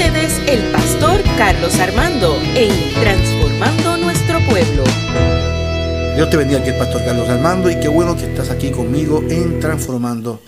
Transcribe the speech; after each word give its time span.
el 0.00 0.70
pastor 0.70 1.20
Carlos 1.36 1.74
Armando 1.80 2.40
en 2.54 2.70
Transformando 2.94 3.96
Nuestro 3.96 4.38
Pueblo. 4.46 4.84
Dios 6.14 6.30
te 6.30 6.36
bendiga 6.36 6.60
aquí 6.60 6.68
el 6.70 6.78
pastor 6.78 7.04
Carlos 7.04 7.28
Armando 7.28 7.68
y 7.68 7.80
qué 7.80 7.88
bueno 7.88 8.16
que 8.16 8.26
estás 8.26 8.50
aquí 8.50 8.70
conmigo 8.70 9.24
en 9.28 9.58
Transformando 9.58 10.40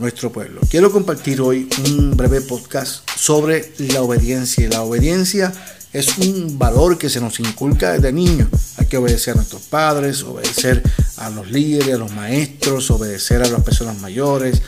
Nuestro 0.00 0.32
Pueblo. 0.32 0.60
Quiero 0.68 0.90
compartir 0.90 1.40
hoy 1.40 1.68
un 1.86 2.16
breve 2.16 2.40
podcast 2.40 3.08
sobre 3.16 3.72
la 3.78 4.02
obediencia. 4.02 4.68
La 4.70 4.82
obediencia 4.82 5.52
es 5.92 6.18
un 6.18 6.58
valor 6.58 6.98
que 6.98 7.08
se 7.08 7.20
nos 7.20 7.38
inculca 7.38 7.92
desde 7.92 8.12
niños. 8.12 8.48
Hay 8.76 8.86
que 8.86 8.96
obedecer 8.96 9.34
a 9.34 9.36
nuestros 9.36 9.62
padres, 9.62 10.24
obedecer 10.24 10.82
a 11.18 11.30
los 11.30 11.48
líderes, 11.48 11.94
a 11.94 11.98
los 11.98 12.12
maestros, 12.12 12.90
obedecer 12.90 13.40
a 13.44 13.48
las 13.48 13.62
personas 13.62 14.00
mayores 14.00 14.62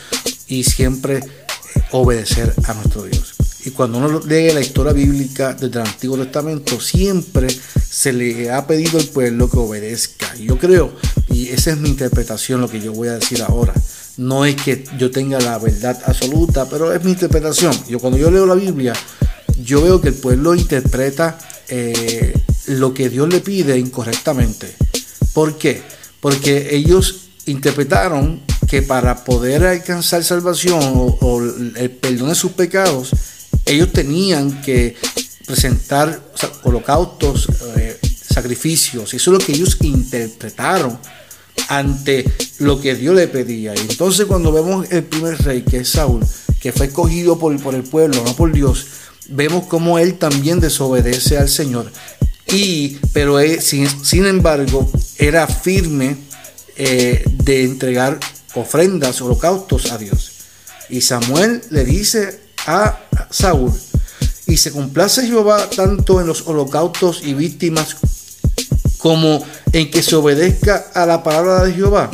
y 0.46 0.62
siempre 0.62 1.24
obedecer 1.90 2.54
a 2.64 2.74
nuestro 2.74 3.02
Dios. 3.02 3.37
Y 3.64 3.70
cuando 3.70 3.98
uno 3.98 4.20
lee 4.26 4.52
la 4.52 4.60
historia 4.60 4.92
bíblica 4.92 5.52
desde 5.52 5.80
el 5.80 5.86
Antiguo 5.86 6.16
Testamento, 6.16 6.80
siempre 6.80 7.48
se 7.90 8.12
le 8.12 8.50
ha 8.50 8.66
pedido 8.66 8.98
al 8.98 9.06
pueblo 9.06 9.50
que 9.50 9.58
obedezca. 9.58 10.34
Yo 10.36 10.58
creo, 10.58 10.92
y 11.28 11.48
esa 11.48 11.72
es 11.72 11.78
mi 11.78 11.88
interpretación, 11.88 12.60
lo 12.60 12.68
que 12.68 12.80
yo 12.80 12.92
voy 12.92 13.08
a 13.08 13.18
decir 13.18 13.42
ahora. 13.42 13.74
No 14.16 14.44
es 14.44 14.56
que 14.56 14.84
yo 14.98 15.10
tenga 15.10 15.38
la 15.40 15.58
verdad 15.58 16.00
absoluta, 16.06 16.68
pero 16.68 16.92
es 16.92 17.02
mi 17.04 17.12
interpretación. 17.12 17.72
Yo 17.88 17.98
cuando 17.98 18.18
yo 18.18 18.30
leo 18.30 18.46
la 18.46 18.54
Biblia, 18.54 18.92
yo 19.62 19.82
veo 19.82 20.00
que 20.00 20.08
el 20.08 20.14
pueblo 20.14 20.54
interpreta 20.54 21.38
eh, 21.68 22.32
lo 22.66 22.94
que 22.94 23.08
Dios 23.08 23.28
le 23.28 23.40
pide 23.40 23.78
incorrectamente. 23.78 24.74
¿Por 25.32 25.58
qué? 25.58 25.82
Porque 26.20 26.74
ellos 26.74 27.28
interpretaron 27.46 28.42
que 28.68 28.82
para 28.82 29.24
poder 29.24 29.64
alcanzar 29.64 30.22
salvación 30.22 30.80
o, 30.82 31.42
el 31.76 31.90
perdón 31.90 32.28
de 32.28 32.34
sus 32.34 32.52
pecados, 32.52 33.10
ellos 33.68 33.92
tenían 33.92 34.62
que 34.62 34.96
presentar 35.46 36.20
holocaustos, 36.64 37.48
eh, 37.76 37.98
sacrificios. 38.22 39.14
Eso 39.14 39.30
es 39.32 39.38
lo 39.40 39.44
que 39.44 39.52
ellos 39.52 39.76
interpretaron 39.82 40.98
ante 41.68 42.24
lo 42.58 42.80
que 42.80 42.94
Dios 42.94 43.14
le 43.14 43.28
pedía. 43.28 43.74
Y 43.74 43.80
entonces 43.80 44.26
cuando 44.26 44.52
vemos 44.52 44.90
el 44.90 45.04
primer 45.04 45.38
rey, 45.42 45.62
que 45.62 45.78
es 45.78 45.90
Saúl, 45.90 46.24
que 46.60 46.72
fue 46.72 46.86
escogido 46.86 47.38
por, 47.38 47.58
por 47.60 47.74
el 47.74 47.82
pueblo, 47.82 48.22
no 48.24 48.34
por 48.34 48.52
Dios, 48.52 48.86
vemos 49.28 49.66
cómo 49.66 49.98
él 49.98 50.18
también 50.18 50.60
desobedece 50.60 51.38
al 51.38 51.48
Señor. 51.48 51.90
Y, 52.52 52.98
pero 53.12 53.38
sin, 53.60 54.26
embargo, 54.26 54.90
era 55.18 55.46
firme 55.46 56.16
eh, 56.76 57.22
de 57.26 57.64
entregar 57.64 58.18
ofrendas, 58.54 59.20
holocaustos 59.20 59.92
a 59.92 59.98
Dios. 59.98 60.32
Y 60.88 61.02
Samuel 61.02 61.60
le 61.70 61.84
dice 61.84 62.40
a 62.66 63.00
Saúl, 63.30 63.72
y 64.46 64.56
se 64.56 64.72
complace 64.72 65.26
Jehová 65.26 65.68
tanto 65.74 66.20
en 66.20 66.26
los 66.26 66.46
holocaustos 66.46 67.22
y 67.22 67.34
víctimas 67.34 67.96
como 68.98 69.44
en 69.72 69.90
que 69.90 70.02
se 70.02 70.16
obedezca 70.16 70.86
a 70.94 71.06
la 71.06 71.22
palabra 71.22 71.64
de 71.64 71.72
Jehová. 71.74 72.10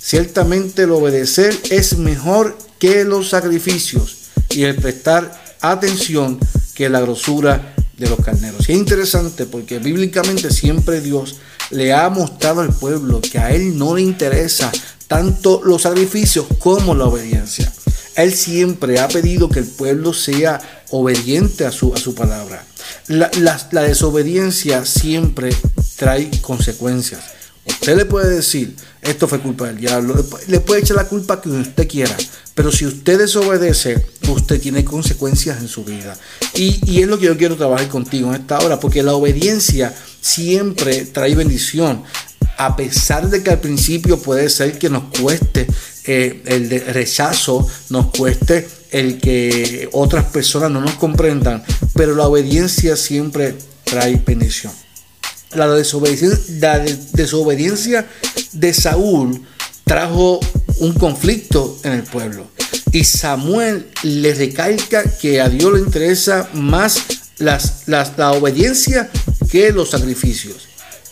Ciertamente 0.00 0.84
el 0.84 0.92
obedecer 0.92 1.56
es 1.70 1.98
mejor 1.98 2.56
que 2.78 3.04
los 3.04 3.28
sacrificios 3.28 4.16
y 4.50 4.62
el 4.62 4.76
prestar 4.76 5.56
atención 5.60 6.38
que 6.74 6.88
la 6.88 7.00
grosura 7.00 7.74
de 7.96 8.08
los 8.08 8.18
carneros. 8.20 8.68
Y 8.68 8.72
es 8.72 8.78
interesante 8.78 9.44
porque 9.44 9.78
bíblicamente 9.78 10.50
siempre 10.50 11.00
Dios 11.00 11.36
le 11.70 11.92
ha 11.92 12.08
mostrado 12.08 12.62
al 12.62 12.72
pueblo 12.72 13.20
que 13.20 13.38
a 13.38 13.50
él 13.50 13.76
no 13.76 13.94
le 13.94 14.02
interesa 14.02 14.72
tanto 15.06 15.60
los 15.64 15.82
sacrificios 15.82 16.46
como 16.58 16.94
la 16.94 17.06
obediencia. 17.06 17.72
Él 18.18 18.34
siempre 18.34 18.98
ha 18.98 19.06
pedido 19.06 19.48
que 19.48 19.60
el 19.60 19.66
pueblo 19.66 20.12
sea 20.12 20.60
obediente 20.90 21.64
a 21.64 21.70
su, 21.70 21.94
a 21.94 21.98
su 21.98 22.16
palabra. 22.16 22.64
La, 23.06 23.30
la 23.70 23.82
desobediencia 23.82 24.84
siempre 24.84 25.54
trae 25.94 26.28
consecuencias. 26.40 27.20
Usted 27.64 27.96
le 27.96 28.06
puede 28.06 28.34
decir, 28.34 28.74
esto 29.02 29.28
fue 29.28 29.38
culpa 29.38 29.68
del 29.68 29.76
diablo, 29.76 30.16
le 30.48 30.58
puede 30.58 30.80
echar 30.80 30.96
la 30.96 31.06
culpa 31.06 31.40
que 31.40 31.48
usted 31.48 31.86
quiera, 31.86 32.16
pero 32.56 32.72
si 32.72 32.86
usted 32.86 33.20
desobedece, 33.20 34.04
usted 34.26 34.60
tiene 34.60 34.84
consecuencias 34.84 35.60
en 35.60 35.68
su 35.68 35.84
vida. 35.84 36.18
Y, 36.54 36.80
y, 36.90 37.02
es 37.02 37.06
lo 37.06 37.20
que 37.20 37.26
yo 37.26 37.36
quiero 37.36 37.56
trabajar 37.56 37.86
contigo 37.86 38.34
en 38.34 38.40
esta 38.40 38.58
hora, 38.58 38.80
porque 38.80 39.04
la 39.04 39.14
obediencia 39.14 39.94
siempre 40.20 41.04
trae 41.04 41.36
bendición 41.36 42.02
a 42.58 42.74
pesar 42.74 43.30
de 43.30 43.42
que 43.42 43.50
al 43.50 43.60
principio 43.60 44.18
puede 44.18 44.50
ser 44.50 44.78
que 44.78 44.90
nos 44.90 45.04
cueste 45.20 45.68
el 46.08 46.82
rechazo, 46.92 47.68
nos 47.90 48.06
cueste 48.06 48.66
el 48.90 49.18
que 49.18 49.88
otras 49.92 50.24
personas 50.26 50.70
no 50.70 50.80
nos 50.80 50.94
comprendan, 50.94 51.62
pero 51.94 52.14
la 52.14 52.26
obediencia 52.26 52.96
siempre 52.96 53.54
trae 53.84 54.22
bendición. 54.24 54.72
La 55.54 55.68
desobediencia, 55.68 58.06
de 58.52 58.74
Saúl 58.74 59.40
trajo 59.84 60.40
un 60.78 60.92
conflicto 60.94 61.78
en 61.84 61.92
el 61.92 62.02
pueblo. 62.02 62.46
Y 62.92 63.04
Samuel 63.04 63.86
le 64.02 64.34
recalca 64.34 65.04
que 65.18 65.40
a 65.40 65.48
Dios 65.48 65.72
le 65.72 65.80
interesa 65.80 66.48
más 66.52 67.02
las, 67.38 67.84
la 67.86 68.32
obediencia 68.32 69.10
que 69.50 69.72
los 69.72 69.90
sacrificios. 69.90 70.68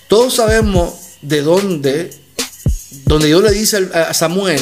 Todos 0.09 0.35
sabemos 0.35 0.95
de 1.23 1.43
dónde, 1.43 2.11
donde 3.07 3.29
Dios 3.29 3.43
le 3.43 3.53
dice 3.53 3.89
a 3.95 4.13
Samuel 4.13 4.61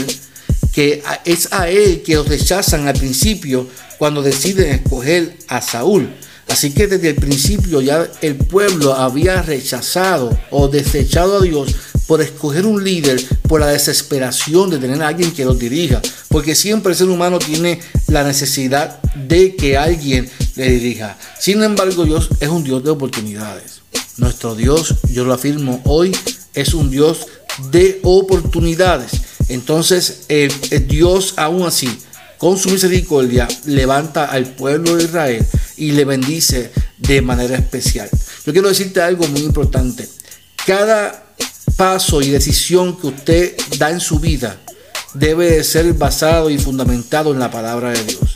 que 0.75 1.03
es 1.25 1.53
a 1.53 1.69
él 1.69 2.03
que 2.03 2.17
los 2.17 2.29
rechazan 2.29 2.89
al 2.89 2.95
principio 2.95 3.69
cuando 3.99 4.23
deciden 4.23 4.73
escoger 4.73 5.37
a 5.49 5.63
Saúl. 5.63 6.11
Así 6.49 6.73
que 6.73 6.87
desde 6.87 7.11
el 7.11 7.15
principio 7.15 7.81
ya 7.81 8.07
el 8.21 8.37
pueblo 8.37 8.95
había 8.95 9.41
rechazado 9.43 10.37
o 10.51 10.69
desechado 10.69 11.39
a 11.39 11.43
Dios 11.43 11.75
por 12.07 12.21
escoger 12.21 12.67
un 12.67 12.85
líder, 12.85 13.23
por 13.49 13.61
la 13.61 13.69
desesperación 13.69 14.69
de 14.69 14.79
tener 14.79 15.03
a 15.03 15.09
alguien 15.09 15.33
que 15.33 15.45
los 15.45 15.59
dirija. 15.59 16.03
Porque 16.29 16.55
siempre 16.55 16.93
el 16.93 16.99
ser 16.99 17.09
humano 17.09 17.39
tiene 17.39 17.81
la 18.09 18.25
necesidad 18.25 19.01
de 19.15 19.57
que 19.57 19.79
alguien 19.79 20.29
le 20.57 20.71
dirija. 20.71 21.17
Sin 21.39 21.63
embargo, 21.63 22.05
Dios 22.05 22.29
es 22.41 22.49
un 22.49 22.63
Dios 22.63 22.85
de 22.85 22.91
oportunidades. 22.91 23.81
Nuestro 24.17 24.55
Dios, 24.55 24.95
yo 25.11 25.25
lo 25.25 25.33
afirmo 25.33 25.81
hoy, 25.85 26.15
es 26.53 26.75
un 26.75 26.91
Dios 26.91 27.27
de 27.71 28.01
oportunidades. 28.03 29.13
Entonces, 29.49 30.23
Dios 30.87 31.35
aún 31.37 31.67
así, 31.67 31.89
con 32.39 32.59
su 32.59 32.71
misericordia, 32.71 33.49
levanta 33.67 34.27
al 34.27 34.47
pueblo 34.47 34.97
de 34.97 35.05
Israel 35.05 35.47
y 35.77 35.93
le 35.93 36.05
bendice 36.05 36.71
de 36.99 37.23
manera 37.23 37.57
especial. 37.57 38.09
Yo 38.45 38.53
quiero 38.53 38.69
decirte 38.69 39.01
algo 39.01 39.27
muy 39.29 39.43
importante. 39.43 40.09
Cada 40.67 41.25
paso 41.77 42.23
y 42.23 42.31
decisión 42.31 42.99
que 42.99 43.09
usted 43.09 43.57
da 43.79 43.91
en 43.91 44.01
su 44.01 44.19
vida 44.21 44.59
debe 45.15 45.51
de 45.51 45.65
ser 45.65 45.93
basado 45.95 46.51
y 46.51 46.59
fundamentado 46.59 47.33
en 47.33 47.39
la 47.39 47.51
palabra 47.51 47.91
de 47.91 48.05
Dios, 48.05 48.33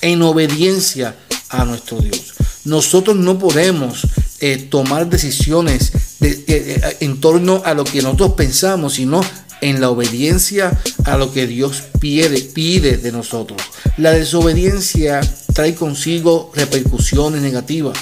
en 0.00 0.22
obediencia 0.22 1.16
a 1.48 1.64
nuestro 1.64 2.00
Dios. 2.00 2.34
Nosotros 2.64 3.16
no 3.16 3.38
podemos 3.38 4.06
eh, 4.40 4.68
tomar 4.70 5.08
decisiones 5.08 5.92
eh, 6.20 6.44
eh, 6.46 6.96
en 7.00 7.20
torno 7.20 7.62
a 7.64 7.74
lo 7.74 7.84
que 7.84 8.02
nosotros 8.02 8.32
pensamos, 8.32 8.94
sino 8.94 9.20
en 9.62 9.80
la 9.80 9.88
obediencia 9.88 10.78
a 11.04 11.16
lo 11.16 11.32
que 11.32 11.46
Dios 11.46 11.82
pide, 11.98 12.40
pide 12.40 12.98
de 12.98 13.12
nosotros. 13.12 13.62
La 13.96 14.10
desobediencia 14.10 15.20
trae 15.54 15.74
consigo 15.74 16.52
repercusiones 16.54 17.40
negativas, 17.40 17.96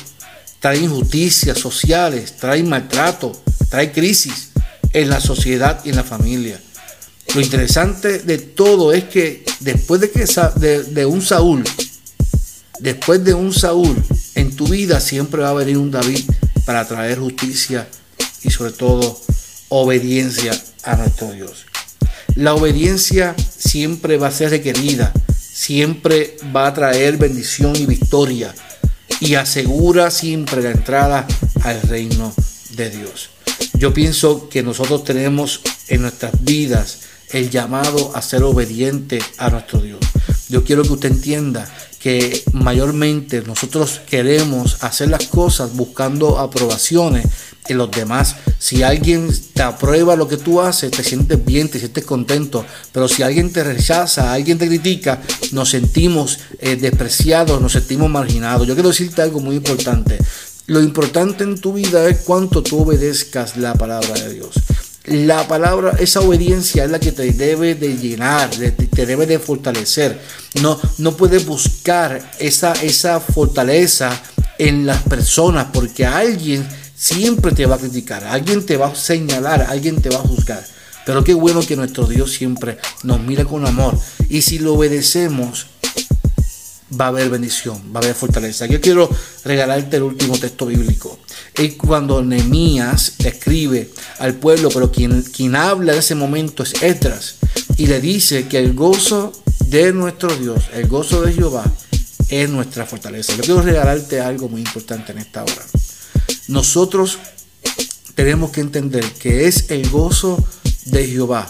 trae 0.59 0.79
injusticias 0.79 1.59
sociales, 1.59 2.37
trae 2.39 2.63
maltrato, 2.65 3.33
trae 3.69 3.93
crisis 3.93 4.49
en 4.93 5.09
la 5.11 5.21
sociedad 5.21 5.81
y 5.85 5.91
en 5.91 5.97
la 5.97 6.05
familia. 6.05 6.61
Lo 7.35 7.41
interesante 7.41 8.19
de 8.21 8.39
todo 8.39 8.93
es 8.93 9.05
que 9.05 9.45
después 9.61 10.01
de, 10.01 10.11
que, 10.11 10.25
de 10.91 11.07
un 11.07 11.23
Saúl, 11.23 11.63
después 12.81 13.23
de 13.23 13.35
un 13.35 13.53
Saúl, 13.53 14.03
en 14.35 14.57
tu 14.57 14.67
vida 14.67 14.99
siempre 14.99 15.43
va 15.43 15.51
a 15.51 15.55
venir 15.55 15.77
un 15.77 15.91
David 15.91 16.25
para 16.65 16.89
traer 16.89 17.19
justicia 17.19 17.87
y 18.43 18.51
sobre 18.51 18.73
todo 18.73 19.21
obediencia 19.69 20.53
a 20.93 20.97
nuestro 20.97 21.33
Dios. 21.33 21.67
La 22.35 22.55
obediencia 22.55 23.35
siempre 23.57 24.17
va 24.17 24.29
a 24.29 24.33
ser 24.33 24.51
requerida, 24.51 25.13
siempre 25.39 26.37
va 26.55 26.67
a 26.67 26.75
traer 26.75 27.17
bendición 27.17 27.77
y 27.77 27.87
victoria 27.87 28.55
y 29.21 29.35
asegura 29.35 30.11
siempre 30.11 30.63
la 30.63 30.71
entrada 30.71 31.27
al 31.63 31.83
reino 31.83 32.33
de 32.77 32.91
Dios. 32.91 33.31
Yo 33.75 33.93
pienso 33.93 34.49
que 34.49 34.63
nosotros 34.63 35.05
tenemos 35.05 35.61
en 35.89 36.03
nuestras 36.03 36.33
vidas 36.43 37.01
el 37.31 37.51
llamado 37.51 38.15
a 38.15 38.23
ser 38.23 38.43
obediente 38.43 39.21
a 39.39 39.51
nuestro 39.51 39.81
Dios. 39.81 40.01
Yo 40.49 40.65
quiero 40.65 40.83
que 40.83 40.93
usted 40.93 41.13
entienda 41.13 41.69
que 41.99 42.43
mayormente 42.53 43.43
nosotros 43.43 44.01
queremos 44.09 44.83
hacer 44.83 45.11
las 45.11 45.27
cosas 45.27 45.75
buscando 45.75 46.39
aprobaciones 46.39 47.27
en 47.73 47.79
los 47.79 47.91
demás. 47.91 48.37
Si 48.59 48.83
alguien 48.83 49.31
te 49.55 49.63
aprueba 49.63 50.17
lo 50.17 50.29
que 50.29 50.37
tú 50.37 50.61
haces, 50.61 50.91
te 50.91 51.03
sientes 51.03 51.45
bien, 51.45 51.69
te 51.69 51.79
sientes 51.79 52.05
contento. 52.05 52.65
Pero 52.93 53.09
si 53.09 53.23
alguien 53.23 53.53
te 53.53 53.65
rechaza, 53.65 54.33
alguien 54.33 54.59
te 54.59 54.67
critica, 54.67 55.21
nos 55.53 55.71
sentimos 55.71 56.39
eh, 56.59 56.77
despreciados, 56.77 57.61
nos 57.61 57.73
sentimos 57.73 58.11
marginados. 58.11 58.67
Yo 58.67 58.75
quiero 58.75 58.91
decirte 58.91 59.23
algo 59.23 59.41
muy 59.41 59.57
importante. 59.57 60.19
Lo 60.67 60.81
importante 60.81 61.45
en 61.45 61.61
tu 61.61 61.73
vida 61.73 62.09
es 62.09 62.19
cuánto 62.19 62.63
tú 62.63 62.83
obedezcas 62.83 63.57
la 63.57 63.75
palabra 63.75 64.15
de 64.15 64.35
Dios. 64.35 64.55
La 65.07 65.49
palabra, 65.49 65.97
esa 65.99 66.21
obediencia 66.21 66.85
es 66.85 66.91
la 66.91 67.01
que 67.01 67.11
te 67.11 67.33
debe 67.33 67.75
de 67.75 67.97
llenar, 67.97 68.51
te 68.51 69.07
debe 69.07 69.27
de 69.27 69.39
fortalecer. 69.39 70.21
No, 70.61 70.79
no 70.99 71.17
puedes 71.17 71.47
buscar 71.47 72.33
esa, 72.39 72.73
esa 72.75 73.19
fortaleza 73.19 74.21
en 74.59 74.85
las 74.85 75.03
personas 75.05 75.69
porque 75.73 76.05
alguien 76.05 76.69
siempre 77.01 77.53
te 77.53 77.65
va 77.65 77.77
a 77.77 77.79
criticar, 77.79 78.25
alguien 78.25 78.67
te 78.67 78.77
va 78.77 78.89
a 78.89 78.95
señalar, 78.95 79.63
alguien 79.63 80.03
te 80.03 80.11
va 80.11 80.19
a 80.19 80.29
juzgar. 80.29 80.63
Pero 81.07 81.25
qué 81.25 81.33
bueno 81.33 81.63
que 81.63 81.75
nuestro 81.75 82.07
Dios 82.07 82.31
siempre 82.31 82.77
nos 83.05 83.21
mira 83.21 83.47
con 83.47 83.67
amor. 83.67 83.99
Y 84.29 84.43
si 84.43 84.59
lo 84.59 84.75
obedecemos, 84.75 85.67
va 87.01 87.07
a 87.07 87.09
haber 87.09 87.31
bendición, 87.31 87.81
va 87.95 88.01
a 88.01 88.03
haber 88.03 88.15
fortaleza. 88.15 88.67
Yo 88.67 88.83
quiero 88.83 89.09
regalarte 89.45 89.97
el 89.97 90.03
último 90.03 90.39
texto 90.39 90.67
bíblico. 90.67 91.19
Es 91.55 91.75
cuando 91.77 92.23
Nehemías 92.23 93.15
escribe 93.19 93.91
al 94.19 94.35
pueblo, 94.35 94.69
pero 94.69 94.93
quien, 94.93 95.23
quien 95.23 95.57
habla 95.57 95.95
en 95.95 96.01
ese 96.01 96.15
momento 96.15 96.63
es 96.63 96.83
Esdras. 96.83 97.37
Y 97.79 97.87
le 97.87 98.01
dice 98.01 98.47
que 98.47 98.59
el 98.59 98.75
gozo 98.75 99.33
de 99.67 99.95
nuestro 99.95 100.37
Dios, 100.37 100.65
el 100.75 100.87
gozo 100.87 101.23
de 101.23 101.33
Jehová, 101.33 101.65
es 102.29 102.51
nuestra 102.51 102.85
fortaleza. 102.85 103.35
Yo 103.37 103.43
quiero 103.43 103.63
regalarte 103.63 104.21
algo 104.21 104.51
muy 104.51 104.61
importante 104.61 105.13
en 105.13 105.19
esta 105.19 105.43
hora. 105.43 105.65
Nosotros 106.51 107.21
tenemos 108.17 108.51
que 108.51 108.61
entender 108.61 109.05
que 109.13 109.47
es 109.47 109.71
el 109.71 109.89
gozo 109.89 110.37
de 110.87 111.07
Jehová 111.07 111.47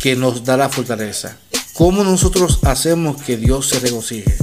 que 0.00 0.16
nos 0.16 0.42
da 0.42 0.56
la 0.56 0.70
fortaleza. 0.70 1.36
¿Cómo 1.74 2.02
nosotros 2.02 2.60
hacemos 2.62 3.20
que 3.20 3.36
Dios 3.36 3.68
se 3.68 3.80
regocije? 3.80 4.38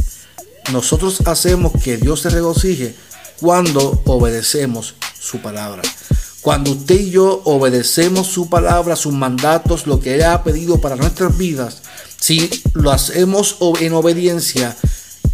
Nosotros 0.71 1.21
hacemos 1.25 1.71
que 1.83 1.97
Dios 1.97 2.21
se 2.21 2.29
regocije 2.29 2.95
cuando 3.39 4.03
obedecemos 4.05 4.93
su 5.19 5.39
palabra. 5.39 5.81
Cuando 6.41 6.73
usted 6.73 6.99
y 6.99 7.09
yo 7.09 7.41
obedecemos 7.45 8.27
su 8.27 8.47
palabra, 8.47 8.95
sus 8.95 9.13
mandatos, 9.13 9.87
lo 9.87 9.99
que 9.99 10.13
Él 10.13 10.23
ha 10.23 10.43
pedido 10.43 10.79
para 10.79 10.95
nuestras 10.95 11.35
vidas, 11.35 11.81
si 12.19 12.47
lo 12.73 12.91
hacemos 12.91 13.57
en 13.79 13.93
obediencia, 13.93 14.77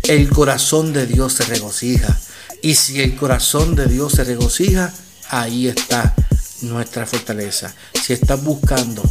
el 0.04 0.30
corazón 0.30 0.94
de 0.94 1.08
Dios 1.08 1.34
se 1.34 1.44
regocija. 1.44 2.18
Y 2.62 2.76
si 2.76 3.02
el 3.02 3.16
corazón 3.16 3.76
de 3.76 3.88
Dios 3.88 4.14
se 4.14 4.24
regocija, 4.24 4.94
ahí 5.30 5.68
está 5.68 6.16
nuestra 6.62 7.06
fortaleza. 7.06 7.74
Si 8.02 8.14
estás 8.14 8.44
buscando 8.44 9.04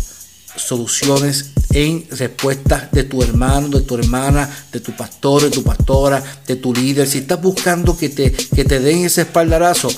soluciones 0.57 1.51
en 1.71 2.07
respuestas 2.11 2.91
de 2.91 3.05
tu 3.05 3.23
hermano, 3.23 3.69
de 3.69 3.83
tu 3.83 3.97
hermana, 3.97 4.49
de 4.73 4.81
tu 4.81 4.93
pastor, 4.97 5.43
de 5.43 5.51
tu 5.51 5.63
pastora, 5.63 6.23
de 6.47 6.57
tu 6.57 6.75
líder, 6.75 7.07
si 7.07 7.19
estás 7.19 7.41
buscando 7.41 7.97
que 7.97 8.09
te, 8.09 8.33
que 8.33 8.65
te 8.65 8.81
den 8.81 9.05
ese 9.05 9.23
espaldarazo, 9.23 9.91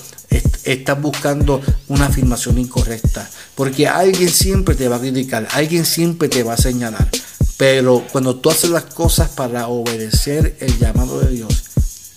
estás 0.65 1.01
buscando 1.01 1.63
una 1.89 2.07
afirmación 2.07 2.59
incorrecta. 2.59 3.29
Porque 3.55 3.89
alguien 3.89 4.29
siempre 4.29 4.75
te 4.75 4.89
va 4.89 4.97
a 4.97 5.01
criticar, 5.01 5.49
alguien 5.53 5.87
siempre 5.87 6.29
te 6.29 6.43
va 6.43 6.55
a 6.55 6.59
señalar. 6.59 7.09
Pero 7.57 8.05
cuando 8.13 8.37
tú 8.37 8.51
haces 8.51 8.71
las 8.71 8.85
cosas 8.85 9.31
para 9.31 9.69
obedecer 9.69 10.57
el 10.61 10.79
llamado 10.79 11.21
de 11.21 11.31
Dios, 11.31 11.65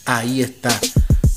ahí 0.06 0.42
está 0.42 0.80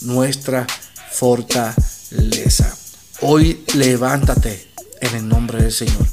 nuestra 0.04 0.66
fortaleza. 1.10 2.76
Hoy 3.20 3.64
levántate 3.74 4.68
en 5.00 5.16
el 5.16 5.28
nombre 5.28 5.62
del 5.62 5.72
Señor. 5.72 6.06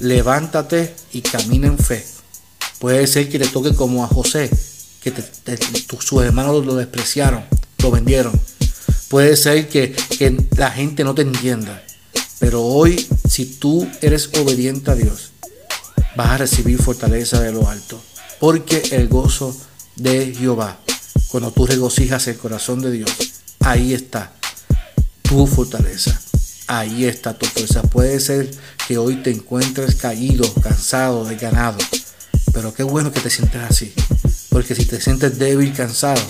Levántate 0.00 0.94
y 1.12 1.22
camina 1.22 1.66
en 1.66 1.78
fe. 1.78 2.04
Puede 2.78 3.06
ser 3.06 3.28
que 3.28 3.38
te 3.38 3.48
toque 3.48 3.74
como 3.74 4.04
a 4.04 4.08
José, 4.08 4.50
que 5.00 5.12
sus 6.00 6.22
hermanos 6.22 6.66
lo 6.66 6.74
despreciaron, 6.74 7.44
lo 7.78 7.90
vendieron. 7.90 8.38
Puede 9.08 9.36
ser 9.36 9.68
que, 9.68 9.92
que 9.92 10.36
la 10.56 10.70
gente 10.70 11.04
no 11.04 11.14
te 11.14 11.22
entienda. 11.22 11.82
Pero 12.40 12.62
hoy, 12.62 13.06
si 13.28 13.46
tú 13.46 13.88
eres 14.02 14.30
obediente 14.38 14.90
a 14.90 14.94
Dios, 14.94 15.32
vas 16.16 16.30
a 16.30 16.38
recibir 16.38 16.82
fortaleza 16.82 17.40
de 17.40 17.52
lo 17.52 17.68
alto. 17.68 18.00
Porque 18.40 18.82
el 18.90 19.08
gozo 19.08 19.56
de 19.96 20.34
Jehová, 20.34 20.78
cuando 21.34 21.50
tú 21.50 21.66
regocijas 21.66 22.28
el 22.28 22.36
corazón 22.36 22.80
de 22.80 22.92
Dios, 22.92 23.10
ahí 23.58 23.92
está 23.92 24.32
tu 25.22 25.48
fortaleza. 25.48 26.16
Ahí 26.68 27.06
está 27.06 27.36
tu 27.36 27.44
fuerza. 27.46 27.82
Puede 27.82 28.20
ser 28.20 28.48
que 28.86 28.98
hoy 28.98 29.16
te 29.16 29.32
encuentres 29.32 29.96
caído, 29.96 30.44
cansado, 30.62 31.24
desganado. 31.24 31.78
Pero 32.52 32.72
qué 32.72 32.84
bueno 32.84 33.10
que 33.10 33.18
te 33.18 33.30
sientes 33.30 33.60
así. 33.62 33.92
Porque 34.48 34.76
si 34.76 34.84
te 34.84 35.00
sientes 35.00 35.36
débil, 35.36 35.72
cansado, 35.72 36.22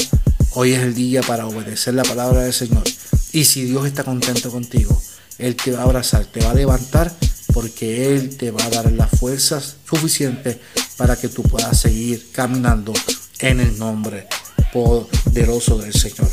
hoy 0.52 0.72
es 0.72 0.80
el 0.80 0.94
día 0.94 1.20
para 1.20 1.46
obedecer 1.46 1.92
la 1.92 2.02
palabra 2.02 2.40
del 2.40 2.54
Señor. 2.54 2.84
Y 3.30 3.44
si 3.44 3.64
Dios 3.64 3.86
está 3.86 4.04
contento 4.04 4.50
contigo, 4.50 4.98
Él 5.36 5.54
te 5.54 5.72
va 5.72 5.80
a 5.80 5.82
abrazar, 5.82 6.24
te 6.24 6.42
va 6.42 6.52
a 6.52 6.54
levantar 6.54 7.14
porque 7.52 8.14
Él 8.16 8.38
te 8.38 8.50
va 8.50 8.64
a 8.64 8.70
dar 8.70 8.90
las 8.90 9.10
fuerzas 9.10 9.76
suficientes 9.86 10.56
para 10.96 11.14
que 11.16 11.28
tú 11.28 11.42
puedas 11.42 11.78
seguir 11.78 12.30
caminando 12.32 12.94
en 13.40 13.60
el 13.60 13.78
nombre 13.78 14.28
poderoso 14.74 15.78
del 15.78 15.94
Señor. 15.94 16.28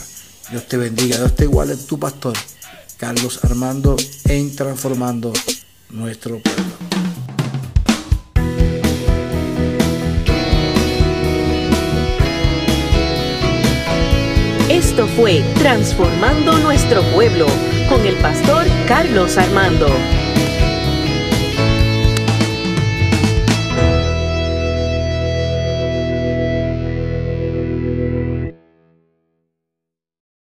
Dios 0.50 0.68
te 0.68 0.76
bendiga, 0.76 1.18
Dios 1.18 1.36
te 1.36 1.44
iguale 1.44 1.78
tu 1.78 2.00
pastor, 2.00 2.34
Carlos 2.98 3.40
Armando, 3.44 3.96
en 4.26 4.56
transformando 4.56 5.32
nuestro 5.92 6.40
pueblo. 6.40 6.64
Esto 14.70 15.08
fue 15.16 15.44
Transformando 15.60 16.58
Nuestro 16.60 17.04
Pueblo 17.14 17.46
con 17.90 18.04
el 18.06 18.16
pastor 18.16 18.66
Carlos 18.88 19.38
Armando. 19.38 19.88